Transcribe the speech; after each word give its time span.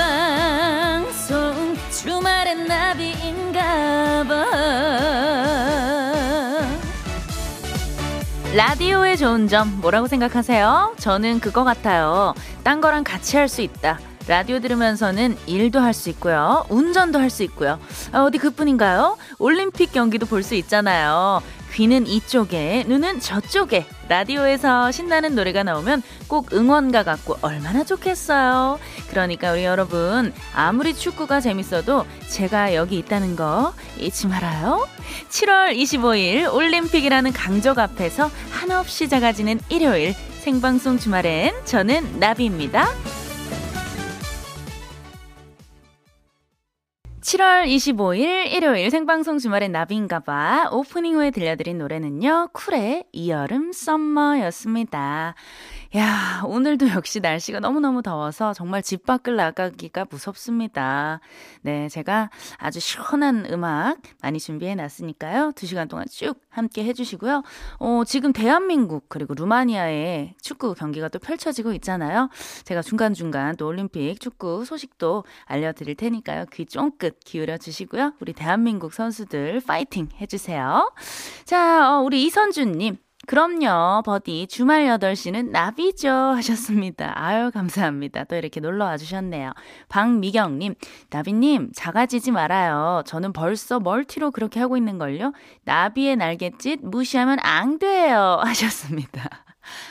생방송 0.00 1.76
주말엔 1.90 2.66
나비인가봐 2.66 4.44
라디오의 8.54 9.16
좋은 9.16 9.48
점 9.48 9.80
뭐라고 9.80 10.06
생각하세요? 10.06 10.94
저는 10.98 11.40
그거 11.40 11.64
같아요. 11.64 12.34
딴 12.62 12.80
거랑 12.80 13.02
같이 13.04 13.36
할 13.36 13.48
수 13.48 13.62
있다. 13.62 13.98
라디오 14.28 14.60
들으면서는 14.60 15.36
일도 15.46 15.80
할 15.80 15.92
수 15.92 16.08
있고요. 16.10 16.64
운전도 16.68 17.18
할 17.18 17.30
수 17.30 17.42
있고요. 17.44 17.80
아, 18.12 18.20
어디 18.22 18.38
그뿐인가요? 18.38 19.16
올림픽 19.38 19.90
경기도 19.92 20.26
볼 20.26 20.42
수 20.44 20.54
있잖아요. 20.54 21.40
귀는 21.72 22.06
이쪽에, 22.06 22.84
눈은 22.86 23.20
저쪽에. 23.20 23.86
라디오에서 24.08 24.90
신나는 24.90 25.34
노래가 25.34 25.62
나오면 25.62 26.02
꼭 26.26 26.52
응원가 26.52 27.04
같고 27.04 27.38
얼마나 27.42 27.84
좋겠어요. 27.84 28.78
그러니까 29.08 29.52
우리 29.52 29.64
여러분, 29.64 30.32
아무리 30.54 30.94
축구가 30.94 31.40
재밌어도 31.40 32.04
제가 32.28 32.74
여기 32.74 32.98
있다는 32.98 33.36
거 33.36 33.72
잊지 33.98 34.26
말아요. 34.26 34.88
7월 35.30 35.76
25일 35.76 36.52
올림픽이라는 36.52 37.32
강적 37.32 37.78
앞에서 37.78 38.30
한없이 38.50 39.08
작아지는 39.08 39.60
일요일 39.68 40.14
생방송 40.40 40.98
주말엔 40.98 41.54
저는 41.64 42.18
나비입니다. 42.18 42.88
7월 47.30 47.64
25일 47.68 48.50
일요일 48.50 48.90
생방송 48.90 49.38
주말엔 49.38 49.70
나비인가봐 49.70 50.70
오프닝 50.72 51.14
후에 51.14 51.30
들려드린 51.30 51.78
노래는요 51.78 52.48
쿨의 52.52 53.04
이여름 53.12 53.70
썸머였습니다. 53.70 55.36
야, 55.96 56.42
오늘도 56.46 56.90
역시 56.90 57.20
날씨가 57.20 57.60
너무너무 57.60 58.02
더워서 58.02 58.52
정말 58.52 58.82
집 58.82 59.04
밖을 59.06 59.36
나가기가 59.36 60.06
무섭습니다. 60.10 61.20
네, 61.62 61.88
제가 61.88 62.30
아주 62.58 62.78
시원한 62.78 63.46
음악 63.50 63.98
많이 64.22 64.38
준비해 64.38 64.74
놨으니까요. 64.74 65.52
두 65.54 65.66
시간 65.66 65.86
동안 65.86 66.06
쭉 66.08 66.40
함께 66.48 66.84
해주시고요. 66.84 67.42
어, 67.78 68.02
지금 68.06 68.32
대한민국 68.32 69.08
그리고 69.08 69.34
루마니아의 69.34 70.34
축구 70.40 70.74
경기가 70.74 71.08
또 71.08 71.18
펼쳐지고 71.18 71.72
있잖아요. 71.74 72.28
제가 72.64 72.82
중간 72.82 73.14
중간 73.14 73.56
또 73.56 73.66
올림픽 73.66 74.20
축구 74.20 74.64
소식도 74.64 75.24
알려드릴 75.46 75.96
테니까요. 75.96 76.46
귀 76.52 76.66
쫑긋 76.66 77.19
기울여 77.24 77.58
주시고요. 77.58 78.14
우리 78.20 78.32
대한민국 78.32 78.92
선수들 78.92 79.60
파이팅 79.66 80.08
해주세요. 80.20 80.92
자, 81.44 81.90
어, 81.98 82.02
우리 82.02 82.24
이선주님. 82.24 82.98
그럼요, 83.26 84.02
버디. 84.04 84.48
주말 84.48 84.86
8시는 84.86 85.50
나비죠. 85.50 86.10
하셨습니다. 86.10 87.12
아유, 87.14 87.50
감사합니다. 87.52 88.24
또 88.24 88.34
이렇게 88.34 88.60
놀러 88.60 88.86
와 88.86 88.96
주셨네요. 88.96 89.52
박미경님, 89.88 90.74
나비님, 91.10 91.70
작아지지 91.74 92.32
말아요. 92.32 93.02
저는 93.06 93.32
벌써 93.32 93.78
멀티로 93.78 94.30
그렇게 94.30 94.58
하고 94.58 94.76
있는걸요. 94.76 95.32
나비의 95.64 96.16
날갯짓 96.16 96.80
무시하면 96.82 97.38
안 97.40 97.78
돼요. 97.78 98.40
하셨습니다. 98.42 99.44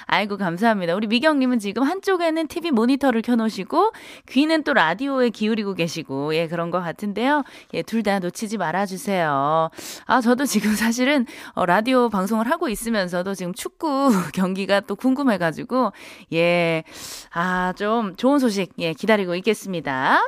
아이고, 0.05 0.38
감사합니다. 0.38 0.95
우리 0.95 1.08
미경님은 1.08 1.59
지금 1.59 1.83
한쪽에는 1.83 2.47
TV 2.47 2.72
모니터를 2.72 3.22
켜놓으시고, 3.22 3.91
귀는 4.30 4.63
또 4.63 4.73
라디오에 4.73 5.30
기울이고 5.30 5.73
계시고, 5.75 6.35
예, 6.35 6.47
그런 6.47 6.72
것 6.72 6.81
같은데요. 6.81 7.44
예, 7.73 7.81
둘 7.83 8.00
다 8.03 8.17
놓치지 8.19 8.57
말아주세요. 8.57 9.69
아, 10.05 10.22
저도 10.22 10.45
지금 10.45 10.73
사실은, 10.73 11.25
어, 11.53 11.66
라디오 11.66 12.09
방송을 12.09 12.50
하고 12.50 12.69
있으면서도 12.69 13.35
지금 13.35 13.53
축구 13.53 14.09
경기가 14.33 14.80
또 14.80 14.95
궁금해가지고, 14.95 15.91
예, 16.33 16.83
아, 17.31 17.73
좀 17.78 18.16
좋은 18.16 18.39
소식, 18.39 18.72
예, 18.79 18.94
기다리고 18.94 19.35
있겠습니다. 19.35 20.22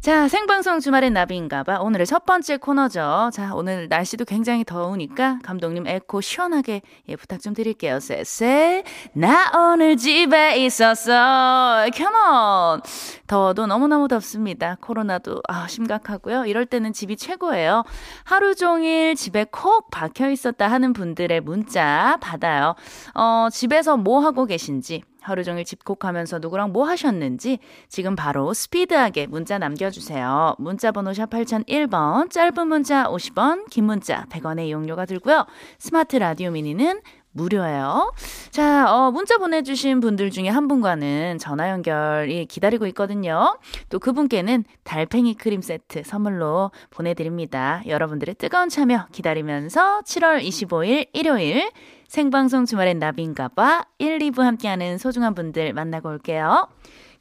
자, 0.00 0.26
생방송 0.28 0.80
주말엔 0.80 1.12
나비인가봐. 1.12 1.78
오늘의 1.80 2.06
첫 2.06 2.26
번째 2.26 2.56
코너죠. 2.56 3.30
자, 3.32 3.54
오늘 3.54 3.88
날씨도 3.88 4.24
굉장히 4.24 4.64
더우니까 4.64 5.38
감독님 5.44 5.86
에코 5.86 6.20
시원하게 6.20 6.82
예, 7.08 7.16
부탁 7.16 7.40
좀 7.40 7.54
드릴게요. 7.54 8.00
쎄쎄. 8.00 8.82
나 9.12 9.72
오늘 9.72 9.96
집에 9.96 10.56
있었어. 10.64 11.86
컴온. 11.94 12.80
더워도 13.26 13.66
너무너무 13.66 14.08
덥습니다. 14.08 14.76
코로나도 14.80 15.42
아, 15.48 15.66
심각하고요. 15.68 16.46
이럴 16.46 16.66
때는 16.66 16.92
집이 16.92 17.16
최고예요. 17.16 17.84
하루 18.24 18.54
종일 18.54 19.14
집에 19.14 19.44
콕 19.50 19.90
박혀 19.90 20.30
있었다 20.30 20.68
하는 20.68 20.92
분들의 20.92 21.40
문자 21.40 22.18
받아요. 22.20 22.74
어, 23.14 23.48
집에서 23.50 23.96
뭐 23.96 24.20
하고 24.20 24.46
계신지 24.46 25.02
하루 25.22 25.44
종일 25.44 25.64
집콕하면서 25.64 26.40
누구랑 26.40 26.72
뭐 26.72 26.84
하셨는지 26.86 27.58
지금 27.88 28.16
바로 28.16 28.52
스피드하게 28.52 29.26
문자 29.28 29.58
남겨주세요. 29.58 30.56
문자 30.58 30.92
번호 30.92 31.12
샵 31.14 31.30
8001번, 31.30 32.30
짧은 32.30 32.66
문자 32.66 33.04
50원, 33.04 33.70
긴 33.70 33.84
문자 33.84 34.24
100원의 34.26 34.66
이용료가 34.66 35.06
들고요. 35.06 35.46
스마트 35.78 36.16
라디오 36.16 36.50
미니는 36.50 37.00
무료예요. 37.32 38.12
자, 38.50 38.92
어, 38.92 39.10
문자 39.10 39.38
보내주신 39.38 40.00
분들 40.00 40.30
중에 40.30 40.48
한 40.48 40.68
분과는 40.68 41.38
전화 41.38 41.70
연결이 41.70 42.46
기다리고 42.46 42.86
있거든요. 42.88 43.58
또 43.88 43.98
그분께는 43.98 44.64
달팽이 44.84 45.34
크림 45.34 45.62
세트 45.62 46.02
선물로 46.04 46.70
보내드립니다. 46.90 47.82
여러분들의 47.86 48.34
뜨거운 48.36 48.68
참여 48.68 49.06
기다리면서 49.12 50.02
7월 50.02 50.42
25일 50.42 51.08
일요일 51.12 51.70
생방송 52.12 52.66
주말엔 52.66 52.98
나비인가봐 52.98 53.86
1, 53.96 54.18
2부 54.18 54.42
함께하는 54.42 54.98
소중한 54.98 55.34
분들 55.34 55.72
만나고 55.72 56.10
올게요. 56.10 56.68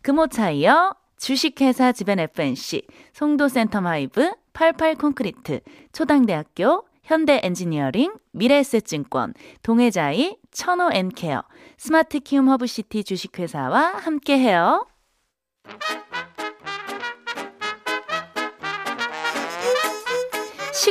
금호차이어, 0.01 0.93
주식회사 1.15 1.93
지벤 1.93 2.19
FNC, 2.19 2.81
송도센터마이브, 3.13 4.33
88콘크리트, 4.51 5.61
초당대학교, 5.93 6.83
현대엔지니어링, 7.03 8.15
미래에셋증권, 8.33 9.33
동해자이, 9.63 10.35
천호앤케어, 10.51 11.41
스마트 11.77 12.19
키움 12.19 12.49
허브시티 12.49 13.05
주식회사와 13.05 13.93
함께해요. 13.95 14.87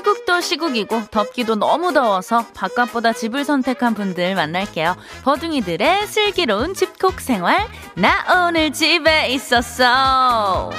시국도 0.00 0.40
시국이고 0.40 1.08
덥기도 1.10 1.56
너무 1.56 1.92
더워서 1.92 2.46
바깥보다 2.54 3.12
집을 3.12 3.44
선택한 3.44 3.92
분들 3.94 4.34
만날게요. 4.34 4.96
버둥이들의 5.24 6.06
슬기로운 6.06 6.72
집콕 6.72 7.20
생활. 7.20 7.66
나 7.96 8.46
오늘 8.46 8.72
집에 8.72 9.28
있었어. 9.28 10.70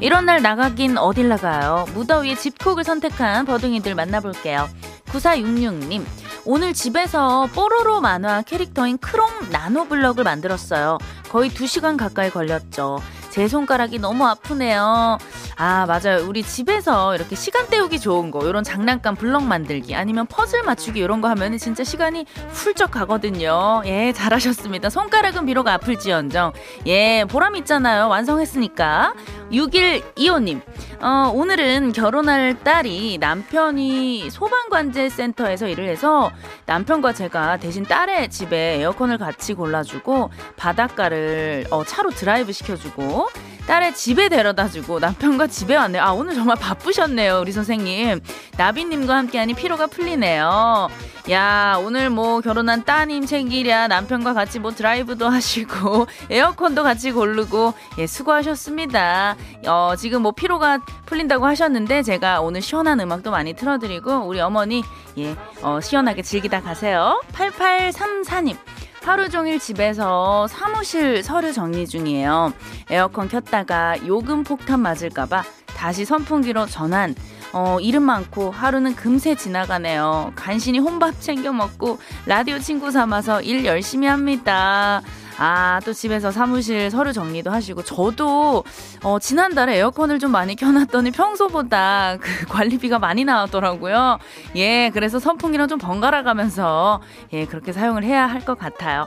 이런 0.00 0.24
날 0.24 0.40
나가긴 0.40 0.96
어딜 0.96 1.28
나가요. 1.28 1.84
무더위에 1.92 2.36
집콕을 2.36 2.84
선택한 2.84 3.44
버둥이들 3.44 3.94
만나볼게요. 3.94 4.66
9466님, 5.08 6.06
오늘 6.46 6.72
집에서 6.72 7.46
뽀로로 7.52 8.00
만화 8.00 8.40
캐릭터인 8.40 8.96
크롱 8.96 9.50
나노블럭을 9.50 10.24
만들었어요. 10.24 10.96
거의 11.28 11.50
2시간 11.50 11.98
가까이 11.98 12.30
걸렸죠. 12.30 13.00
제 13.38 13.46
손가락이 13.46 14.00
너무 14.00 14.26
아프네요. 14.26 15.16
아, 15.54 15.86
맞아요. 15.86 16.26
우리 16.26 16.42
집에서 16.42 17.14
이렇게 17.14 17.36
시간 17.36 17.68
때우기 17.68 18.00
좋은 18.00 18.32
거, 18.32 18.44
이런 18.48 18.64
장난감 18.64 19.14
블럭 19.14 19.44
만들기, 19.44 19.94
아니면 19.94 20.26
퍼즐 20.26 20.64
맞추기 20.64 20.98
이런 20.98 21.20
거 21.20 21.28
하면 21.28 21.56
진짜 21.56 21.84
시간이 21.84 22.26
훌쩍 22.48 22.90
가거든요. 22.90 23.82
예, 23.84 24.12
잘하셨습니다. 24.12 24.90
손가락은 24.90 25.46
비록 25.46 25.68
아플지언정. 25.68 26.52
예, 26.88 27.24
보람 27.28 27.54
있잖아요. 27.54 28.08
완성했으니까. 28.08 29.14
6125님, 29.52 30.60
어, 31.00 31.30
오늘은 31.32 31.92
결혼할 31.92 32.58
딸이 32.64 33.18
남편이 33.18 34.30
소방관제센터에서 34.30 35.68
일을 35.68 35.88
해서 35.88 36.32
남편과 36.66 37.12
제가 37.12 37.58
대신 37.58 37.84
딸의 37.84 38.30
집에 38.30 38.80
에어컨을 38.80 39.16
같이 39.16 39.54
골라주고 39.54 40.30
바닷가를 40.56 41.66
어, 41.70 41.84
차로 41.84 42.10
드라이브 42.10 42.50
시켜주고 42.50 43.28
딸의 43.68 43.94
집에 43.94 44.30
데려다주고 44.30 44.98
남편과 44.98 45.48
집에 45.48 45.76
왔네요. 45.76 46.02
아, 46.02 46.12
오늘 46.12 46.34
정말 46.34 46.56
바쁘셨네요, 46.56 47.40
우리 47.40 47.52
선생님. 47.52 48.20
나비님과 48.56 49.14
함께하니 49.14 49.52
피로가 49.52 49.88
풀리네요. 49.88 50.88
야, 51.30 51.78
오늘 51.84 52.08
뭐 52.08 52.40
결혼한 52.40 52.86
따님 52.86 53.26
챙기랴, 53.26 53.88
남편과 53.88 54.32
같이 54.32 54.58
뭐 54.58 54.70
드라이브도 54.70 55.28
하시고, 55.28 56.06
에어컨도 56.30 56.82
같이 56.82 57.12
고르고, 57.12 57.74
예, 57.98 58.06
수고하셨습니다. 58.06 59.36
어, 59.66 59.92
지금 59.98 60.22
뭐 60.22 60.32
피로가 60.32 60.78
풀린다고 61.04 61.44
하셨는데, 61.44 62.02
제가 62.02 62.40
오늘 62.40 62.62
시원한 62.62 62.98
음악도 63.00 63.30
많이 63.30 63.52
틀어드리고, 63.52 64.26
우리 64.26 64.40
어머니, 64.40 64.82
예, 65.18 65.36
어, 65.60 65.78
시원하게 65.82 66.22
즐기다 66.22 66.62
가세요. 66.62 67.20
8834님. 67.34 68.56
하루 69.02 69.28
종일 69.28 69.58
집에서 69.58 70.46
사무실 70.48 71.22
서류 71.22 71.52
정리 71.52 71.86
중이에요. 71.86 72.52
에어컨 72.90 73.28
켰다가 73.28 73.96
요금 74.06 74.44
폭탄 74.44 74.80
맞을까봐 74.80 75.44
다시 75.66 76.04
선풍기로 76.04 76.66
전환. 76.66 77.14
어, 77.58 77.76
어, 77.76 77.80
이름 77.80 78.04
많고 78.04 78.50
하루는 78.52 78.94
금세 78.94 79.34
지나가네요. 79.34 80.32
간신히 80.36 80.78
혼밥 80.78 81.20
챙겨 81.20 81.52
먹고 81.52 81.98
라디오 82.26 82.58
친구 82.60 82.90
삼아서 82.92 83.42
일 83.42 83.64
열심히 83.64 84.06
합니다. 84.06 85.02
아, 85.40 85.80
또 85.84 85.92
집에서 85.92 86.30
사무실 86.32 86.90
서류 86.90 87.12
정리도 87.12 87.50
하시고, 87.52 87.82
저도, 87.84 88.64
어, 89.04 89.18
지난달에 89.20 89.76
에어컨을 89.76 90.18
좀 90.18 90.32
많이 90.32 90.56
켜놨더니 90.56 91.12
평소보다 91.12 92.16
그 92.20 92.46
관리비가 92.48 92.98
많이 92.98 93.24
나왔더라고요. 93.24 94.18
예, 94.56 94.90
그래서 94.92 95.18
선풍기랑 95.20 95.68
좀 95.68 95.78
번갈아 95.78 96.24
가면서, 96.24 97.00
예, 97.32 97.44
그렇게 97.46 97.72
사용을 97.72 98.02
해야 98.04 98.26
할 98.26 98.44
것 98.44 98.58
같아요. 98.58 99.06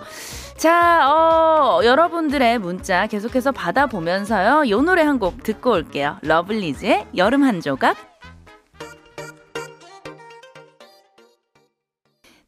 자, 0.57 1.09
어, 1.09 1.81
여러분들의 1.83 2.59
문자 2.59 3.07
계속해서 3.07 3.51
받아보면서요. 3.51 4.69
요 4.69 4.81
노래 4.81 5.03
한 5.03 5.19
곡 5.19 5.44
듣고 5.44 5.71
올게요. 5.71 6.18
러블리즈의 6.21 7.07
여름 7.18 7.44
한 7.44 7.59
조각. 7.62 8.10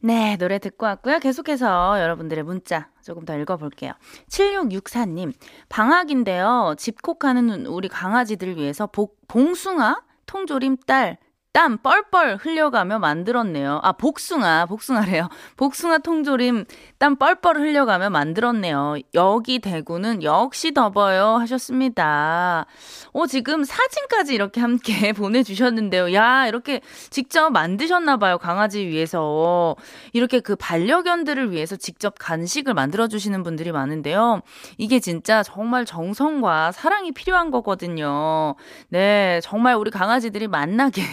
네, 0.06 0.36
노래 0.36 0.60
듣고 0.60 0.86
왔고요. 0.86 1.20
계속해서 1.20 2.02
여러분들의 2.02 2.44
문자 2.44 2.90
조금 3.02 3.24
더 3.24 3.38
읽어볼게요. 3.38 3.94
7664님, 4.28 5.32
방학인데요. 5.70 6.76
집콕하는 6.78 7.66
우리 7.68 7.88
강아지들 7.88 8.58
위해서 8.58 8.86
복, 8.86 9.18
봉숭아, 9.30 10.02
통조림, 10.26 10.76
딸, 10.86 11.20
땀 11.54 11.78
뻘뻘 11.78 12.38
흘려가며 12.38 12.98
만들었네요. 12.98 13.80
아, 13.84 13.92
복숭아, 13.92 14.66
복숭아래요. 14.66 15.30
복숭아 15.56 16.00
통조림 16.00 16.66
땀 16.98 17.16
뻘뻘 17.16 17.58
흘려가며 17.58 18.10
만들었네요. 18.10 18.96
여기 19.14 19.60
대구는 19.60 20.24
역시 20.24 20.74
더워요 20.74 21.38
하셨습니다. 21.38 22.66
오, 23.14 23.28
지금 23.28 23.64
사진까지 23.64 24.34
이렇게 24.34 24.62
함께 24.62 25.14
보내주셨는데요. 25.14 26.12
야, 26.16 26.48
이렇게 26.48 26.82
직접 27.12 27.52
만드셨나봐요. 27.52 28.40
강아지 28.40 28.88
위해서. 28.88 29.76
이렇게 30.12 30.40
그 30.40 30.56
반려견들을 30.56 31.52
위해서 31.52 31.76
직접 31.76 32.16
간식을 32.18 32.74
만들어주시는 32.74 33.44
분들이 33.44 33.72
많은데요. 33.72 34.42
이게 34.80 35.00
진짜 35.00 35.44
정말 35.44 35.86
정성과 35.86 36.72
사랑이 36.72 37.12
필요한 37.12 37.52
거거든요. 37.52 38.56
네, 38.90 39.40
정말 39.44 39.76
우리 39.76 39.92
강아지들이 39.92 40.48
만나게 40.48 41.04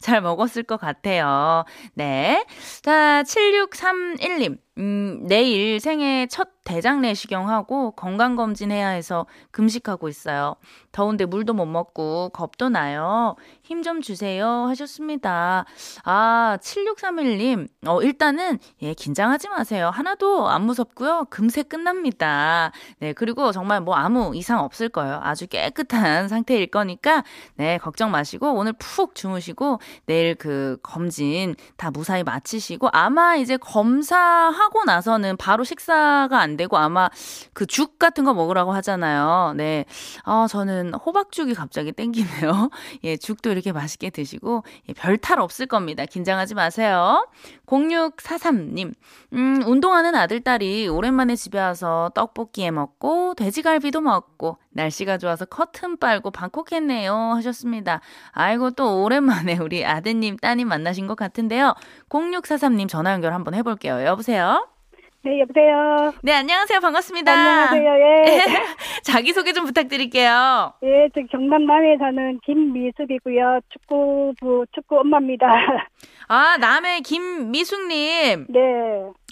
잘 0.00 0.20
먹었을 0.20 0.62
것 0.62 0.76
같아요. 0.78 1.64
네. 1.94 2.44
자, 2.82 3.22
7631님. 3.22 4.63
음, 4.78 5.20
내일 5.28 5.78
생애 5.78 6.26
첫 6.28 6.48
대장 6.64 7.02
내시경하고 7.02 7.92
건강검진 7.92 8.72
해야 8.72 8.88
해서 8.88 9.26
금식하고 9.52 10.08
있어요. 10.08 10.56
더운데 10.92 11.26
물도 11.26 11.52
못 11.54 11.66
먹고 11.66 12.30
겁도 12.30 12.70
나요. 12.70 13.36
힘 13.62 13.82
좀 13.84 14.00
주세요. 14.00 14.64
하셨습니다. 14.68 15.66
아, 16.04 16.58
7631님. 16.62 17.68
어, 17.86 18.00
일단은, 18.02 18.58
예, 18.80 18.94
긴장하지 18.94 19.50
마세요. 19.50 19.90
하나도 19.92 20.48
안 20.48 20.62
무섭고요. 20.62 21.26
금세 21.28 21.62
끝납니다. 21.62 22.72
네, 22.98 23.12
그리고 23.12 23.52
정말 23.52 23.82
뭐 23.82 23.94
아무 23.94 24.34
이상 24.34 24.60
없을 24.60 24.88
거예요. 24.88 25.20
아주 25.22 25.46
깨끗한 25.48 26.28
상태일 26.28 26.68
거니까, 26.68 27.24
네, 27.56 27.76
걱정 27.76 28.10
마시고, 28.10 28.54
오늘 28.54 28.72
푹 28.72 29.14
주무시고, 29.14 29.80
내일 30.06 30.34
그 30.34 30.78
검진 30.82 31.54
다 31.76 31.90
무사히 31.90 32.22
마치시고, 32.22 32.88
아마 32.92 33.36
이제 33.36 33.58
검사하 33.58 34.63
고 34.68 34.84
나서는 34.84 35.36
바로 35.36 35.64
식사가 35.64 36.40
안 36.40 36.56
되고, 36.56 36.76
아마 36.78 37.10
그 37.52 37.66
죽 37.66 37.98
같은 37.98 38.24
거 38.24 38.34
먹으라고 38.34 38.72
하잖아요. 38.74 39.54
네. 39.56 39.84
아, 40.24 40.46
저는 40.48 40.94
호박죽이 40.94 41.54
갑자기 41.54 41.90
땡기네요. 41.92 42.70
예, 43.04 43.16
죽도 43.16 43.50
이렇게 43.50 43.72
맛있게 43.72 44.10
드시고 44.10 44.62
예, 44.88 44.92
별탈 44.92 45.40
없을 45.40 45.66
겁니다. 45.66 46.04
긴장하지 46.06 46.54
마세요. 46.54 47.26
0643님, 47.66 48.94
음, 49.32 49.62
운동하는 49.66 50.14
아들, 50.14 50.40
딸이 50.40 50.88
오랜만에 50.88 51.34
집에 51.36 51.58
와서 51.58 52.10
떡볶이 52.14 52.64
해 52.64 52.70
먹고, 52.70 53.34
돼지갈비도 53.34 54.00
먹고, 54.00 54.58
날씨가 54.74 55.18
좋아서 55.18 55.44
커튼 55.44 55.96
빨고 55.96 56.30
방콕했네요. 56.30 57.14
하셨습니다. 57.36 58.00
아이고, 58.32 58.70
또 58.72 59.02
오랜만에 59.02 59.56
우리 59.58 59.84
아드님, 59.84 60.36
따님 60.36 60.68
만나신 60.68 61.06
것 61.06 61.14
같은데요. 61.16 61.74
0643님 62.08 62.88
전화 62.88 63.12
연결 63.12 63.32
한번 63.32 63.54
해볼게요. 63.54 64.04
여보세요? 64.04 64.68
네, 65.24 65.40
여보세요. 65.40 66.12
네, 66.22 66.34
안녕하세요. 66.34 66.80
반갑습니다. 66.80 67.32
안녕하세요. 67.32 67.94
예. 67.94 68.24
자기 69.02 69.32
소개 69.32 69.54
좀 69.54 69.64
부탁드릴게요. 69.64 70.74
예, 70.82 71.08
저 71.14 71.22
경남 71.30 71.64
남해 71.64 71.96
사는 71.98 72.38
김미숙이고요. 72.44 73.60
축구부 73.70 74.66
축구 74.74 74.98
엄마입니다. 74.98 75.46
아, 76.28 76.58
남해 76.58 77.00
김미숙님. 77.00 78.46
네. 78.50 78.60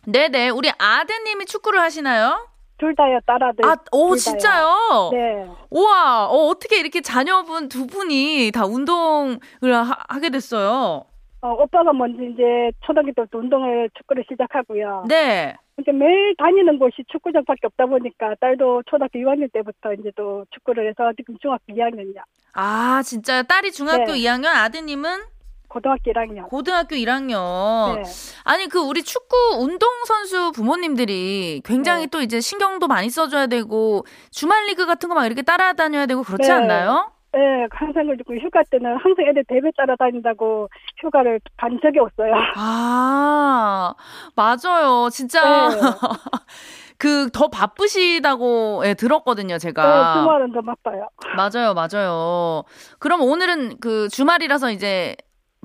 네네. 0.07 0.49
우리 0.49 0.71
아드님이 0.79 1.45
축구를 1.45 1.79
하시나요? 1.79 2.49
둘 2.79 2.95
다요, 2.97 3.19
딸아들. 3.27 3.65
아, 3.65 3.77
오, 3.93 4.09
둘 4.11 4.19
진짜요? 4.19 5.11
네. 5.13 5.49
우와, 5.71 6.27
어, 6.27 6.47
어떻게 6.49 6.79
이렇게 6.81 7.01
자녀분 7.01 7.69
두 7.69 7.87
분이 7.87 8.51
다 8.53 8.67
운동을 8.67 9.39
하, 9.75 10.21
게 10.21 10.31
됐어요? 10.31 11.05
어, 11.41 11.51
오빠가 11.55 11.93
먼저 11.93 12.23
이제 12.23 12.71
초등학교 12.85 13.13
때부터 13.13 13.39
운동을 13.39 13.91
축구를 13.99 14.25
시작하고요. 14.31 15.05
네. 15.09 15.57
이제 15.81 15.91
매일 15.91 16.35
다니는 16.37 16.79
곳이 16.79 17.03
축구장밖에 17.11 17.61
없다 17.67 17.87
보니까 17.87 18.35
딸도 18.41 18.83
초등학교 18.87 19.19
6학년 19.19 19.53
때부터 19.53 19.95
이제 19.95 20.13
또 20.15 20.45
축구를 20.51 20.89
해서 20.89 21.13
지금 21.17 21.37
중학교 21.41 21.73
2학년이야. 21.73 22.23
아, 22.55 23.03
진짜요? 23.03 23.43
딸이 23.45 23.73
중학교 23.73 24.13
네. 24.13 24.19
2학년, 24.19 24.47
아드님은 24.55 25.32
고등학교 25.73 26.13
1학년. 26.13 26.49
고등학교 26.49 26.97
1학년. 26.97 27.97
네. 27.97 28.03
아니, 28.45 28.69
그 28.69 28.79
우리 28.79 29.03
축구 29.03 29.35
운동 29.61 29.89
선수 30.07 30.53
부모님들이 30.53 31.63
굉장히 31.65 32.03
네. 32.03 32.11
또 32.11 32.21
이제 32.21 32.41
신경도 32.41 32.89
많이 32.89 33.09
써줘야 33.09 33.47
되고, 33.47 34.05
주말 34.31 34.67
리그 34.67 34.85
같은 34.87 35.09
거 35.09 35.15
막 35.15 35.25
이렇게 35.25 35.41
따라다녀야 35.43 36.05
되고 36.07 36.23
그렇지 36.23 36.49
네. 36.49 36.55
않나요? 36.55 37.11
네, 37.33 37.41
항상 37.71 38.07
그리고 38.07 38.35
휴가 38.35 38.61
때는 38.71 38.91
항상 38.99 39.25
애들 39.31 39.45
대회 39.49 39.61
따라다닌다고 39.75 40.69
휴가를 41.01 41.41
간 41.57 41.79
적이 41.83 42.01
없어요. 42.01 42.35
아, 42.57 43.95
맞아요. 44.37 45.09
진짜. 45.11 45.69
네. 45.71 45.77
그더 46.99 47.49
바쁘시다고 47.49 48.83
예, 48.87 48.95
들었거든요, 48.95 49.55
네, 49.55 49.59
제가. 49.59 50.15
주말은 50.23 50.53
더 50.53 50.61
바빠요. 50.61 51.09
맞아요, 51.37 51.75
맞아요. 51.75 52.63
그럼 53.01 53.23
오늘은 53.23 53.79
그 53.81 54.09
주말이라서 54.11 54.71
이제 54.71 55.17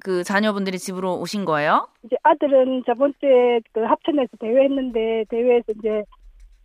그 0.03 0.23
자녀분들이 0.23 0.77
집으로 0.77 1.19
오신 1.19 1.45
거예요? 1.45 1.87
이제 2.03 2.15
아들은 2.23 2.83
저번 2.85 3.13
주에 3.19 3.59
그 3.73 3.81
합천에서 3.81 4.29
대회 4.39 4.63
했는데 4.65 5.25
대회에서 5.29 5.65
이제 5.79 6.03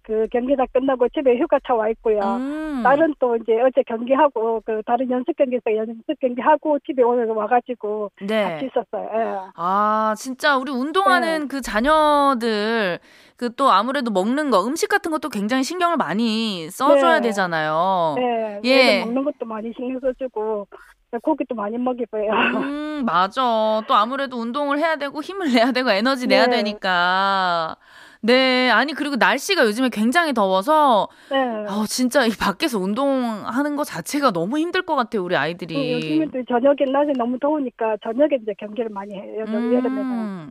그 0.05 0.27
경기 0.33 0.57
다 0.57 0.65
끝나고 0.73 1.09
집에 1.11 1.39
휴가차 1.39 1.75
와 1.75 1.89
있고요. 1.91 2.19
음. 2.19 2.83
딸은 2.83 3.15
또 3.21 3.37
이제 3.37 3.61
어제 3.61 3.83
경기하고 3.85 4.61
그 4.67 4.83
다른 4.85 5.09
연습 5.11 5.37
경기에서 5.37 5.77
연습 5.77 6.19
경기하고 6.21 6.81
집에 6.81 7.03
오늘 7.05 7.27
와가지고 7.27 8.11
같이 8.19 8.27
네. 8.27 8.69
있었어요. 8.69 9.09
예. 9.15 9.51
아, 9.55 10.15
진짜 10.19 10.57
우리 10.59 10.73
운동하는 10.73 11.47
그 11.47 11.61
자녀들 11.61 12.99
그 13.37 13.51
또 13.57 13.71
아무래도 13.71 14.11
먹는 14.11 14.51
거, 14.51 14.65
음식 14.65 14.89
같은 14.89 15.11
것도 15.11 15.29
굉장히 15.29 15.63
신경을 15.63 15.97
많이 15.97 16.69
써줘야 16.71 17.21
네. 17.21 17.29
되잖아요. 17.29 18.15
네, 18.17 18.61
예. 18.65 19.05
먹는 19.05 19.25
것도 19.25 19.47
많이 19.47 19.73
신경 19.77 20.01
써주고 20.01 20.67
고기도 21.19 21.55
많이 21.55 21.77
먹이고요. 21.79 22.31
음, 22.33 23.03
맞아. 23.05 23.83
또 23.87 23.95
아무래도 23.95 24.39
운동을 24.39 24.79
해야 24.79 24.97
되고 24.97 25.21
힘을 25.23 25.53
내야 25.53 25.73
되고 25.73 25.91
에너지 25.91 26.27
내야 26.27 26.47
네. 26.47 26.57
되니까. 26.59 27.77
네. 28.21 28.71
아니, 28.71 28.93
그리고 28.95 29.17
날씨가 29.17 29.65
요즘에 29.67 29.89
굉장히 29.89 30.33
더워서, 30.33 31.09
네. 31.31 31.37
아 31.69 31.85
진짜 31.89 32.25
이 32.25 32.31
밖에서 32.31 32.79
운동하는 32.79 33.75
거 33.77 33.83
자체가 33.85 34.31
너무 34.31 34.59
힘들 34.59 34.83
것 34.83 34.95
같아요, 34.95 35.25
우리 35.25 35.37
아이들이. 35.37 35.93
요즘에 35.95 36.27
또 36.33 36.43
저녁에 36.49 36.91
낮에 36.91 37.13
너무 37.19 37.39
더우니까 37.41 37.97
저녁에 38.03 38.39
이제 38.41 38.55
경기를 38.59 38.91
많이 38.91 39.15
해요. 39.15 39.41
여름, 39.41 39.75
여름에는. 39.75 40.01
음. 40.11 40.51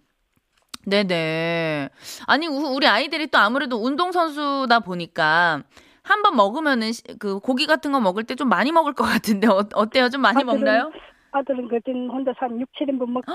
네네. 0.86 1.90
아니, 2.28 2.48
우- 2.48 2.76
우리 2.76 2.88
아이들이 2.88 3.28
또 3.28 3.38
아무래도 3.38 3.78
운동선수다 3.78 4.80
보니까, 4.82 5.62
한 6.04 6.22
번 6.24 6.36
먹으면은, 6.36 6.92
시- 6.92 7.04
그, 7.20 7.40
고기 7.40 7.66
같은 7.68 7.92
거 7.92 8.00
먹을 8.00 8.24
때 8.24 8.36
좀 8.36 8.50
많이 8.50 8.72
먹을 8.72 8.94
것 8.94 9.04
같은데, 9.04 9.48
어, 9.48 9.64
어때요? 9.76 10.10
좀 10.10 10.22
많이 10.22 10.42
아들은- 10.42 10.46
먹나요? 10.46 10.92
아들은 11.34 11.68
그진 11.70 12.10
혼자 12.10 12.34
한 12.38 12.60
6, 12.60 12.68
7인분 12.78 13.08
먹죠. 13.10 13.32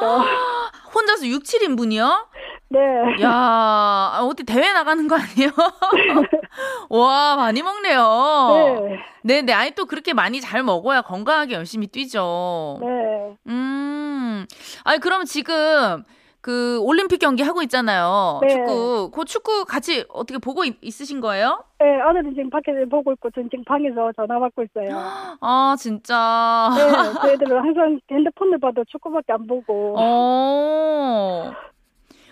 혼자서 0.94 1.26
6, 1.26 1.44
7인분이요? 1.44 2.26
네. 2.68 2.78
야, 3.22 3.30
아, 3.30 4.18
어디 4.22 4.44
대회 4.44 4.72
나가는 4.72 5.06
거 5.08 5.16
아니에요? 5.16 5.50
와, 6.90 7.36
많이 7.36 7.62
먹네요. 7.62 8.48
네. 8.88 8.98
네, 9.22 9.42
네. 9.42 9.52
아니 9.52 9.70
또 9.72 9.86
그렇게 9.86 10.12
많이 10.12 10.40
잘 10.40 10.62
먹어야 10.62 11.02
건강하게 11.02 11.54
열심히 11.54 11.86
뛰죠. 11.86 12.78
네. 12.82 13.36
음. 13.46 14.46
아니 14.84 14.98
그럼 15.00 15.24
지금 15.24 16.02
그 16.46 16.78
올림픽 16.80 17.18
경기 17.18 17.42
하고 17.42 17.60
있잖아요. 17.62 18.38
네. 18.40 18.54
축구. 18.54 19.10
그 19.12 19.24
축구 19.24 19.64
같이 19.64 20.04
어떻게 20.08 20.38
보고 20.38 20.62
있, 20.62 20.76
으신 20.84 21.20
거예요? 21.20 21.64
네, 21.80 22.00
아들은 22.00 22.36
지금 22.36 22.50
밖에서 22.50 22.86
보고 22.88 23.10
있고 23.14 23.28
전 23.32 23.50
지금 23.50 23.64
방에서 23.64 24.12
전화 24.12 24.38
받고 24.38 24.62
있어요. 24.62 24.96
아, 25.42 25.74
진짜. 25.76 26.70
네, 26.76 27.20
저희들은 27.20 27.58
항상 27.58 27.98
핸드폰을 28.08 28.60
봐도 28.60 28.84
축구밖에 28.84 29.32
안 29.32 29.44
보고. 29.48 29.96
어. 29.98 31.50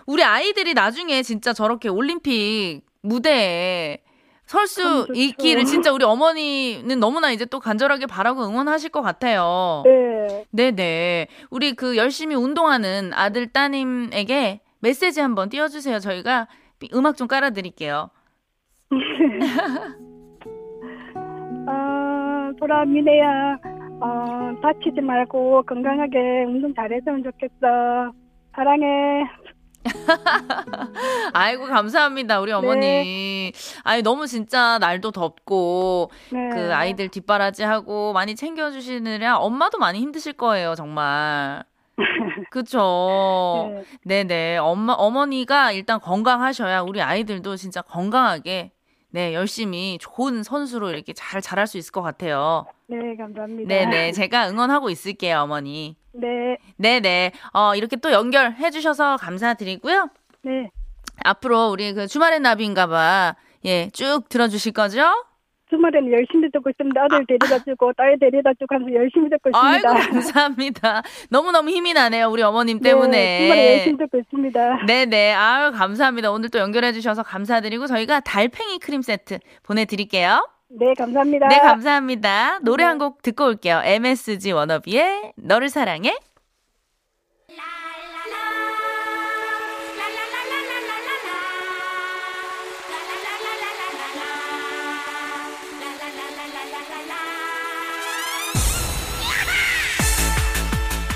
우리 0.06 0.23
아이들이 0.23 0.75
나중에 0.75 1.23
진짜 1.23 1.52
저렇게 1.52 1.88
올림픽 1.88 2.83
무대에 3.02 3.99
설수 4.46 5.08
있기를 5.14 5.64
진짜 5.64 5.92
우리 5.92 6.04
어머니는 6.04 7.00
너무나 7.00 7.30
이제 7.30 7.44
또 7.44 7.60
간절하게 7.60 8.06
바라고 8.06 8.44
응원하실 8.44 8.90
것 8.90 9.02
같아요. 9.02 9.82
네. 9.84 10.44
네네. 10.50 11.28
우리 11.50 11.74
그 11.74 11.96
열심히 11.96 12.34
운동하는 12.34 13.12
아들, 13.14 13.46
따님에게 13.46 14.60
메시지 14.80 15.20
한번 15.20 15.48
띄워주세요. 15.48 15.98
저희가 15.98 16.48
음악 16.94 17.16
좀 17.16 17.26
깔아드릴게요. 17.26 18.10
어, 21.66 22.52
보라, 22.60 22.84
미네야, 22.84 23.58
어, 24.00 24.60
다치지 24.62 25.00
말고 25.00 25.62
건강하게 25.62 26.44
운동 26.46 26.74
잘했으면 26.74 27.22
좋겠어. 27.22 28.12
사랑해. 28.54 29.24
아이고 31.32 31.66
감사합니다 31.66 32.40
우리 32.40 32.52
어머니. 32.52 33.52
아이 33.82 34.02
너무 34.02 34.26
진짜 34.26 34.78
날도 34.78 35.11
덥고 35.11 36.11
네. 36.30 36.50
그 36.52 36.75
아이들 36.75 37.08
뒷바라지하고 37.08 38.12
많이 38.12 38.34
챙겨주시느라 38.34 39.38
엄마도 39.38 39.78
많이 39.78 40.00
힘드실 40.00 40.34
거예요 40.34 40.75
정말. 40.75 41.64
그쵸. 42.50 43.70
네. 44.04 44.25
네네 44.25 44.56
엄마 44.58 44.92
어머니가 44.94 45.73
일단 45.73 46.00
건강하셔야 46.00 46.80
우리 46.82 47.00
아이들도 47.00 47.56
진짜 47.56 47.82
건강하게 47.82 48.73
네 49.11 49.32
열심히 49.32 49.99
좋은 50.00 50.42
선수로 50.42 50.90
이렇게 50.90 51.12
잘 51.12 51.40
자랄 51.40 51.66
수 51.66 51.78
있을 51.78 51.92
것 51.92 52.02
같아요. 52.02 52.66
네, 52.86 53.16
감사합니다. 53.16 53.68
네네 53.68 54.12
제가 54.12 54.48
응원하고 54.50 54.90
있을게요 54.90 55.38
어머니. 55.38 55.96
네, 56.12 56.56
네네 56.76 57.32
어 57.52 57.74
이렇게 57.74 57.96
또 57.96 58.12
연결해 58.12 58.70
주셔서 58.70 59.16
감사드리고요. 59.16 60.08
네. 60.42 60.70
앞으로 61.24 61.68
우리 61.70 61.92
그 61.94 62.06
주말의 62.06 62.40
나비인가봐 62.40 63.36
예 63.64 63.88
쭉 63.92 64.28
들어주실 64.28 64.72
거죠? 64.72 65.00
주말에는 65.70 66.12
열심히 66.12 66.50
듣고 66.52 66.68
있습니다. 66.70 67.02
아들 67.02 67.24
데려다 67.26 67.58
주고 67.64 67.92
딸 67.94 68.16
데려다 68.20 68.50
주고 68.60 68.74
하면서 68.74 68.94
열심히 68.94 69.30
듣고 69.30 69.48
있습니다. 69.50 69.90
아이고 69.90 70.10
감사합니다. 70.12 71.02
너무 71.30 71.50
너무 71.52 71.70
힘이 71.70 71.94
나네요 71.94 72.28
우리 72.28 72.42
어머님 72.42 72.80
때문에. 72.80 73.10
네, 73.10 73.40
주말에 73.46 73.72
열심히 73.78 73.96
듣고 73.96 74.18
있습니다. 74.18 74.84
네네 74.86 75.32
아유 75.32 75.72
감사합니다. 75.72 76.30
오늘 76.30 76.50
또 76.50 76.58
연결해 76.58 76.92
주셔서 76.92 77.22
감사드리고 77.22 77.86
저희가 77.86 78.20
달팽이 78.20 78.78
크림 78.78 79.00
세트 79.02 79.38
보내드릴게요. 79.62 80.46
네, 80.68 80.94
감사합니다. 80.94 81.49
네 81.49 81.59
감사합니다. 81.59 82.59
노래 82.62 82.85
네. 82.85 82.88
한곡 82.88 83.23
듣고 83.23 83.47
올게요. 83.47 83.80
MSG 83.85 84.52
워너비의 84.52 85.35
너를 85.37 85.68
사랑해. 85.68 86.16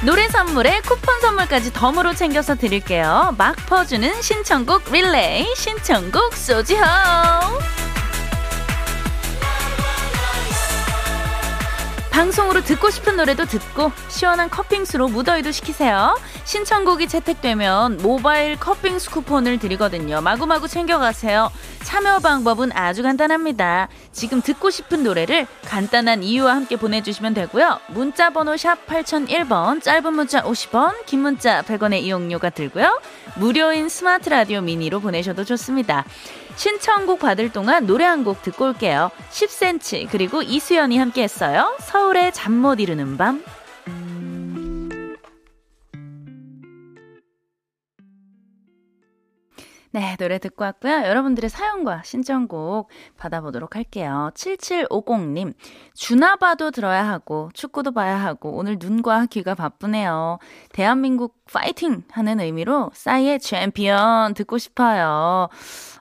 노래 0.06 0.28
선물에 0.28 0.80
쿠폰 0.86 1.20
선물까지 1.20 1.72
덤으로 1.72 2.14
챙겨서 2.14 2.54
드릴게요. 2.54 3.34
막 3.36 3.56
퍼주는 3.66 4.22
신청곡 4.22 4.90
릴레이 4.90 5.54
신청곡 5.54 6.34
소지호. 6.34 6.80
방송으로 12.18 12.62
듣고 12.62 12.90
싶은 12.90 13.16
노래도 13.16 13.44
듣고 13.44 13.92
시원한 14.08 14.50
커핑수로 14.50 15.06
무더위도 15.06 15.52
식히세요. 15.52 16.18
신청곡이 16.42 17.06
채택되면 17.06 17.98
모바일 17.98 18.58
커핑수 18.58 19.12
쿠폰을 19.12 19.60
드리거든요. 19.60 20.20
마구마구 20.20 20.66
챙겨가세요. 20.66 21.48
참여 21.84 22.18
방법은 22.18 22.72
아주 22.74 23.04
간단합니다. 23.04 23.86
지금 24.10 24.42
듣고 24.42 24.68
싶은 24.70 25.04
노래를 25.04 25.46
간단한 25.66 26.24
이유와 26.24 26.56
함께 26.56 26.74
보내주시면 26.74 27.34
되고요. 27.34 27.78
문자 27.90 28.30
번호 28.30 28.56
샵 28.56 28.84
8001번, 28.88 29.80
짧은 29.80 30.12
문자 30.12 30.42
50원, 30.42 31.06
긴 31.06 31.20
문자 31.20 31.62
100원의 31.62 32.02
이용료가 32.02 32.50
들고요. 32.50 33.00
무료인 33.36 33.88
스마트 33.88 34.28
라디오 34.28 34.60
미니로 34.60 34.98
보내셔도 34.98 35.44
좋습니다. 35.44 36.04
신청곡 36.58 37.20
받을 37.20 37.50
동안 37.52 37.86
노래 37.86 38.04
한 38.04 38.24
곡 38.24 38.42
듣고 38.42 38.66
올게요. 38.66 39.10
10cm 39.30 40.08
그리고 40.10 40.42
이수연이 40.42 40.98
함께 40.98 41.22
했어요. 41.22 41.76
서울의 41.80 42.32
잠 42.32 42.52
못 42.52 42.80
이루는 42.80 43.16
밤. 43.16 43.42
네, 49.90 50.16
노래 50.18 50.38
듣고 50.38 50.64
왔고요. 50.64 50.92
여러분들의 50.92 51.48
사연과 51.48 52.02
신청곡 52.04 52.90
받아보도록 53.16 53.74
할게요. 53.74 54.30
7750님, 54.34 55.54
주나 55.94 56.36
봐도 56.36 56.70
들어야 56.70 57.08
하고, 57.08 57.50
축구도 57.54 57.92
봐야 57.92 58.16
하고, 58.16 58.56
오늘 58.56 58.76
눈과 58.78 59.26
귀가 59.26 59.54
바쁘네요. 59.54 60.38
대한민국 60.72 61.36
파이팅! 61.50 62.02
하는 62.10 62.38
의미로 62.40 62.90
싸이의 62.92 63.40
챔피언 63.40 64.34
듣고 64.34 64.58
싶어요. 64.58 65.48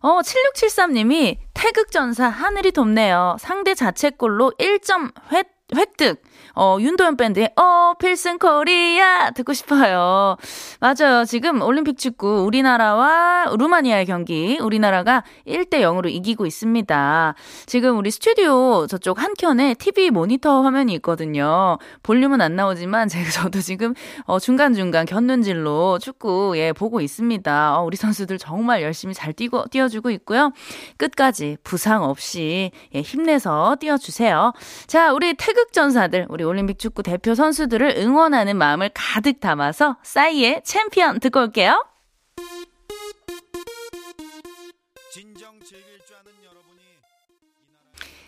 어, 0.01 0.19
7673님이 0.19 1.37
태극전사 1.53 2.27
하늘이 2.27 2.71
돕네요. 2.73 3.37
상대 3.39 3.73
자책골로 3.73 4.51
1점 4.59 5.13
획, 5.31 5.56
획득. 5.75 6.21
어, 6.55 6.77
윤도현 6.79 7.17
밴드의 7.17 7.51
어, 7.57 7.93
필승 7.99 8.39
코리아 8.39 9.31
듣고 9.31 9.53
싶어요. 9.53 10.37
맞아요. 10.79 11.25
지금 11.25 11.61
올림픽 11.61 11.97
축구 11.97 12.45
우리나라와 12.45 13.53
루마니아의 13.57 14.05
경기 14.05 14.57
우리나라가 14.61 15.23
1대 15.45 15.81
0으로 15.81 16.09
이기고 16.09 16.45
있습니다. 16.45 17.35
지금 17.65 17.97
우리 17.97 18.11
스튜디오 18.11 18.87
저쪽 18.87 19.21
한켠에 19.21 19.73
TV 19.75 20.09
모니터 20.09 20.61
화면이 20.63 20.93
있거든요. 20.95 21.77
볼륨은 22.01 22.39
안 22.39 22.55
나오지만 22.55 23.09
제가 23.09 23.29
저도 23.29 23.59
지금 23.59 23.93
어, 24.23 24.39
중간중간 24.39 25.05
곁눈질로 25.05 25.99
축구 25.99 26.53
예, 26.55 26.71
보고 26.71 27.01
있습니다. 27.01 27.77
어, 27.77 27.83
우리 27.83 27.97
선수들 27.97 28.37
정말 28.37 28.81
열심히 28.81 29.13
잘 29.13 29.33
뛰고 29.33 29.65
뛰어주고 29.65 30.11
있고요. 30.11 30.53
끝까지 30.95 31.57
부상 31.63 32.03
없이 32.03 32.71
예, 32.95 33.01
힘내서 33.01 33.75
뛰어주세요. 33.81 34.53
자, 34.87 35.11
우리 35.11 35.33
태극전사들 35.33 36.27
우리 36.29 36.43
올림픽 36.43 36.77
축구 36.77 37.01
대표 37.01 37.33
선수들을 37.33 37.95
응원하는 37.97 38.57
마음을 38.57 38.91
가득 38.93 39.39
담아서 39.39 39.97
싸이의 40.03 40.61
챔피언 40.63 41.19
듣고 41.19 41.39
올게요. 41.39 41.83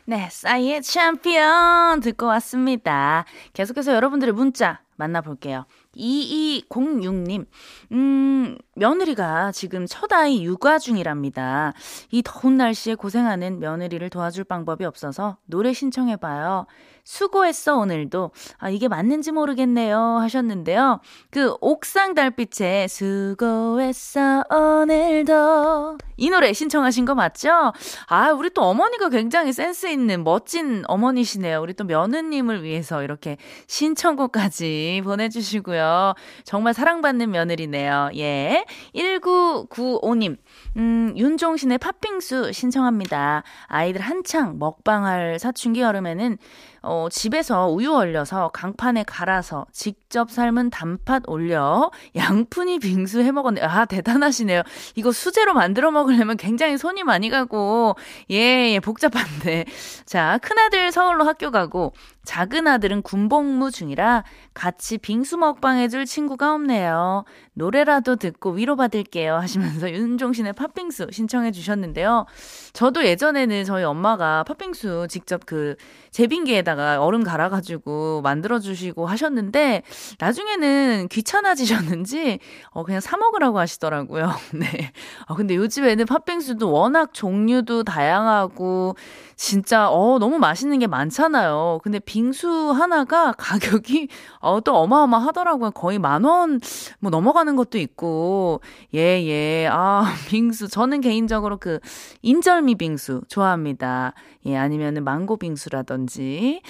네, 0.06 0.28
싸이의 0.32 0.82
챔피언 0.82 2.00
듣고 2.00 2.26
왔습니다. 2.26 3.26
계속해서 3.54 3.94
여러분들의 3.94 4.34
문자 4.34 4.82
만나볼게요. 4.96 5.68
2206님, 5.96 7.46
음, 7.92 8.58
며느리가 8.80 9.52
지금 9.52 9.86
첫 9.86 10.12
아이 10.14 10.44
육아 10.44 10.80
중이랍니다. 10.80 11.74
이 12.12 12.24
더운 12.24 12.56
날씨에 12.58 12.96
고생하는 12.96 13.60
며느리를 13.60 14.10
도와줄 14.10 14.46
방법이 14.46 14.86
없어서 14.86 15.38
노래 15.46 15.74
신청해봐요. 15.74 16.66
수고했어, 17.04 17.76
오늘도. 17.78 18.32
아, 18.60 18.70
이게 18.70 18.88
맞는지 18.88 19.32
모르겠네요. 19.32 20.00
하셨는데요. 20.22 21.00
그 21.32 21.56
옥상 21.60 22.14
달빛에 22.14 22.88
수고했어, 22.88 24.44
오늘도. 24.50 25.98
이 26.18 26.30
노래 26.30 26.54
신청하신 26.54 27.06
거 27.06 27.16
맞죠? 27.16 27.74
아, 28.08 28.32
우리 28.32 28.52
또 28.52 28.62
어머니가 28.62 29.10
굉장히 29.10 29.54
센스 29.54 29.88
있는 29.88 30.24
멋진 30.24 30.84
어머니시네요. 30.88 31.60
우리 31.62 31.74
또 31.74 31.84
며느님을 31.84 32.64
위해서 32.64 33.02
이렇게 33.02 33.38
신청곡까지 33.68 35.02
보내주시고요. 35.06 36.14
정말 36.44 36.74
사랑받는 36.76 37.32
며느리네요. 37.32 38.12
예. 38.18 38.66
1995님, 38.96 40.38
음, 40.78 41.14
윤종신의 41.16 41.78
팥빙수 41.78 42.52
신청합니다. 42.52 43.44
아이들 43.68 44.02
한창 44.02 44.58
먹방할 44.60 45.40
사춘기 45.40 45.82
여름에는 45.82 46.38
어, 46.82 47.08
집에서 47.12 47.68
우유 47.68 47.94
얼려서 47.94 48.50
강판에 48.54 49.04
갈아서 49.04 49.66
직접 49.72 50.32
삶은 50.32 50.70
단팥 50.70 51.24
올려 51.28 51.92
양푼이 52.16 52.80
빙수 52.80 53.22
해 53.22 53.32
먹었네. 53.32 53.62
아, 53.62 53.86
대단하시네요. 53.86 54.64
이거 54.96 55.12
수제로 55.12 55.54
만들어 55.54 55.92
먹으려면 55.92 56.38
굉장히 56.38 56.78
손이 56.78 57.04
많이 57.04 57.30
가고, 57.30 57.96
예, 58.32 58.72
예, 58.72 58.80
복잡한데. 58.80 59.66
자, 60.06 60.40
큰아들 60.42 60.92
서울로 60.92 61.26
학교 61.26 61.52
가고, 61.52 61.94
작은 62.26 62.68
아들은 62.68 63.02
군복무 63.02 63.72
중이라 63.72 64.24
같이 64.54 64.98
빙수 64.98 65.38
먹방 65.38 65.78
해줄 65.78 66.06
친구가 66.06 66.54
없네요. 66.54 67.24
노래라도 67.54 68.16
듣고 68.16 68.52
위로받을게요. 68.52 69.36
하시면서 69.36 69.90
윤종신의 69.92 70.54
팥빙수 70.54 71.08
신청해 71.12 71.52
주셨는데요. 71.52 72.26
저도 72.74 73.06
예전에는 73.06 73.64
저희 73.66 73.84
엄마가 73.84 74.44
팥빙수 74.44 75.08
직접 75.10 75.46
그 75.46 75.76
제빙기에다가 76.12 77.04
얼음 77.04 77.24
갈아가지고 77.24 78.22
만들어주시고 78.22 79.06
하셨는데, 79.06 79.84
나중에는 80.20 81.08
귀찮아지셨는지, 81.10 82.40
어, 82.72 82.84
그냥 82.84 83.02
사먹으라고 83.02 83.60
하시더라고요. 83.60 84.32
네. 84.54 84.92
어, 85.28 85.36
근데 85.36 85.56
요즘에는 85.56 86.06
팥빙수도 86.06 86.72
워낙 86.72 87.14
종류도 87.14 87.84
다양하고, 87.84 88.96
진짜, 89.36 89.90
어, 89.90 90.18
너무 90.20 90.40
맛있는 90.40 90.80
게 90.80 90.88
많잖아요. 90.88 91.80
근데 91.84 92.00
빙수 92.10 92.72
하나가 92.72 93.34
가격이, 93.34 94.08
어, 94.42 94.60
또 94.62 94.76
어마어마하더라고요. 94.78 95.70
거의 95.70 96.00
만 96.00 96.24
원, 96.24 96.60
뭐 97.00 97.12
넘어가는 97.12 97.56
것도 97.56 97.78
있고, 97.78 98.62
예, 98.96 99.24
예. 99.24 99.70
아, 99.72 100.12
빙수. 100.28 100.70
저는 100.70 101.02
개인적으로 101.02 101.58
그, 101.58 101.80
인절미 102.24 102.76
빙수 102.76 103.22
좋아합니다. 103.28 104.14
예, 104.48 104.58
아니면은 104.58 105.04
망고 105.04 105.38
빙수라든지. 105.38 106.62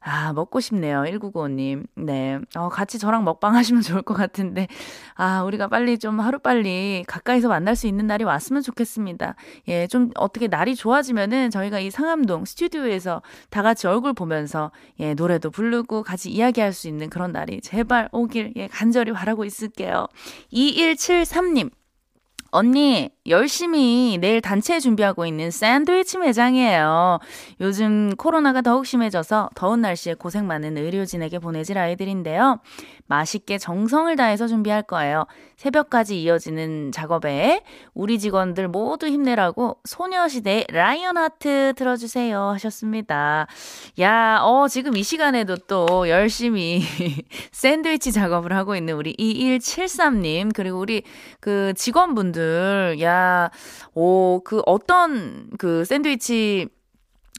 아, 0.00 0.32
먹고 0.34 0.60
싶네요. 0.60 1.02
1995님. 1.02 1.86
네. 1.96 2.38
어, 2.54 2.68
같이 2.68 2.98
저랑 2.98 3.24
먹방 3.24 3.56
하시면 3.56 3.82
좋을 3.82 4.02
것 4.02 4.14
같은데. 4.14 4.68
아, 5.14 5.42
우리가 5.42 5.68
빨리 5.68 5.98
좀 5.98 6.20
하루빨리 6.20 7.04
가까이서 7.08 7.48
만날 7.48 7.74
수 7.74 7.86
있는 7.86 8.06
날이 8.06 8.22
왔으면 8.22 8.62
좋겠습니다. 8.62 9.34
예, 9.68 9.86
좀 9.86 10.10
어떻게 10.16 10.46
날이 10.46 10.76
좋아지면은 10.76 11.50
저희가 11.50 11.80
이 11.80 11.90
상암동 11.90 12.44
스튜디오에서 12.44 13.22
다 13.48 13.62
같이 13.62 13.86
얼굴 13.86 14.12
보면서 14.12 14.70
예, 15.00 15.14
노래도 15.14 15.50
부르고 15.50 16.02
같이 16.02 16.30
이야기할 16.30 16.72
수 16.72 16.88
있는 16.88 17.10
그런 17.10 17.32
날이 17.32 17.60
제발 17.60 18.08
오길 18.12 18.52
예, 18.56 18.68
간절히 18.68 19.12
바라고 19.12 19.44
있을게요. 19.44 20.06
2173님. 20.52 21.70
언니, 22.54 23.10
열심히 23.26 24.16
내일 24.20 24.40
단체 24.40 24.78
준비하고 24.78 25.26
있는 25.26 25.50
샌드위치 25.50 26.18
매장이에요. 26.18 27.18
요즘 27.60 28.14
코로나가 28.16 28.60
더욱 28.60 28.86
심해져서 28.86 29.50
더운 29.56 29.80
날씨에 29.80 30.14
고생 30.14 30.46
많은 30.46 30.78
의료진에게 30.78 31.40
보내질 31.40 31.76
아이들인데요. 31.76 32.60
맛있게 33.06 33.58
정성을 33.58 34.14
다해서 34.14 34.46
준비할 34.46 34.82
거예요. 34.82 35.26
새벽까지 35.56 36.22
이어지는 36.22 36.92
작업에 36.92 37.62
우리 37.92 38.18
직원들 38.18 38.68
모두 38.68 39.06
힘내라고 39.06 39.78
소녀시대 39.84 40.66
라이언 40.70 41.16
하트 41.16 41.74
틀어주세요 41.76 42.40
하셨습니다. 42.40 43.46
야, 44.00 44.38
어, 44.42 44.68
지금 44.68 44.96
이 44.96 45.02
시간에도 45.02 45.56
또 45.56 46.08
열심히 46.08 46.82
샌드위치 47.52 48.12
작업을 48.12 48.52
하고 48.52 48.76
있는 48.76 48.94
우리 48.94 49.14
2173님, 49.16 50.52
그리고 50.54 50.78
우리 50.78 51.02
그 51.40 51.72
직원분들, 51.74 52.43
야, 53.00 53.50
오, 53.94 54.40
그 54.44 54.62
어떤 54.66 55.50
그 55.58 55.84
샌드위치 55.84 56.68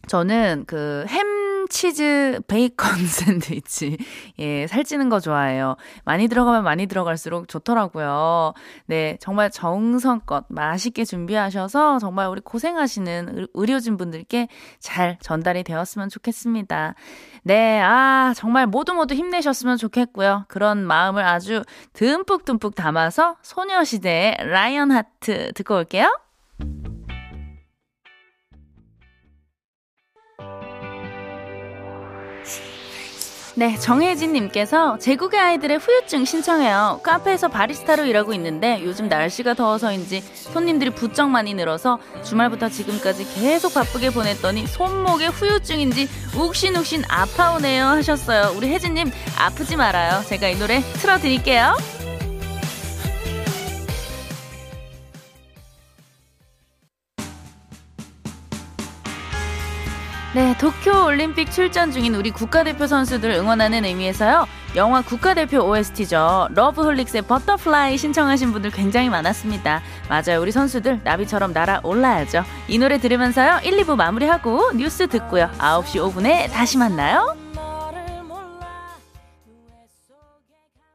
저는 0.07 0.65
그 0.67 1.05
햄 1.07 1.34
치즈 1.69 2.41
베이컨 2.47 2.97
샌드위치. 3.05 3.97
예, 4.39 4.67
살찌는 4.67 5.09
거 5.09 5.19
좋아해요. 5.19 5.75
많이 6.03 6.27
들어가면 6.27 6.63
많이 6.63 6.87
들어갈수록 6.87 7.47
좋더라고요. 7.47 8.53
네, 8.85 9.17
정말 9.19 9.49
정성껏 9.51 10.45
맛있게 10.49 11.05
준비하셔서 11.05 11.99
정말 11.99 12.27
우리 12.27 12.41
고생하시는 12.41 13.47
의료진 13.53 13.97
분들께 13.97 14.47
잘 14.79 15.17
전달이 15.21 15.63
되었으면 15.63 16.09
좋겠습니다. 16.09 16.95
네, 17.43 17.79
아, 17.81 18.33
정말 18.35 18.67
모두 18.67 18.93
모두 18.93 19.13
힘내셨으면 19.13 19.77
좋겠고요. 19.77 20.45
그런 20.47 20.85
마음을 20.85 21.23
아주 21.23 21.63
듬뿍듬뿍 21.93 22.75
담아서 22.75 23.35
소녀시대의 23.41 24.37
라이언 24.39 24.91
하트 24.91 25.51
듣고 25.53 25.75
올게요. 25.75 26.24
네, 33.57 33.77
정혜진님께서 33.77 34.97
제국의 34.97 35.39
아이들의 35.39 35.77
후유증 35.77 36.25
신청해요. 36.25 36.99
카페에서 37.03 37.47
바리스타로 37.47 38.03
일하고 38.03 38.33
있는데 38.33 38.81
요즘 38.83 39.07
날씨가 39.07 39.53
더워서인지 39.53 40.19
손님들이 40.33 40.89
부쩍 40.89 41.29
많이 41.29 41.53
늘어서 41.53 41.99
주말부터 42.25 42.67
지금까지 42.67 43.25
계속 43.33 43.73
바쁘게 43.73 44.09
보냈더니 44.09 44.67
손목에 44.67 45.27
후유증인지 45.27 46.09
욱신욱신 46.37 47.03
아파오네요 47.07 47.85
하셨어요. 47.85 48.53
우리 48.57 48.67
혜진님 48.67 49.09
아프지 49.37 49.77
말아요. 49.77 50.21
제가 50.25 50.49
이 50.49 50.59
노래 50.59 50.81
틀어드릴게요. 50.81 51.77
네, 60.35 60.53
도쿄 60.57 61.05
올림픽 61.05 61.49
출전 61.49 61.93
중인 61.93 62.13
우리 62.13 62.29
국가대표 62.29 62.87
선수들 62.87 63.31
응원하는 63.31 63.85
의미에서요. 63.85 64.45
영화 64.75 65.01
국가대표 65.01 65.59
OST죠. 65.59 66.49
러브홀릭스의 66.51 67.21
Butterfly 67.21 67.97
신청하신 67.97 68.51
분들 68.51 68.71
굉장히 68.71 69.07
많았습니다. 69.07 69.81
맞아요. 70.09 70.41
우리 70.41 70.51
선수들 70.51 70.99
나비처럼 71.05 71.53
날아 71.53 71.79
올라야죠. 71.83 72.43
이 72.67 72.77
노래 72.77 72.97
들으면서요. 72.97 73.61
1, 73.63 73.77
2부 73.77 73.95
마무리하고 73.95 74.73
뉴스 74.73 75.07
듣고요. 75.07 75.49
9시 75.57 76.01
5분에 76.01 76.51
다시 76.51 76.77
만나요. 76.77 77.44